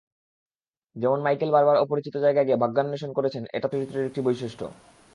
যেমন 0.95 1.19
মাইকেল 1.21 1.49
বারবার 1.51 1.81
অপরিচিত 1.83 2.15
জায়গায় 2.17 2.47
গিয়ে 2.47 2.61
ভাগ্যান্বেষণ 2.63 3.11
করেছেন—এটা 3.13 3.61
তাঁর 3.61 3.71
চরিত্রের 3.73 4.07
একটা 4.09 4.21
বৈশিষ্ট্য। 4.21 4.65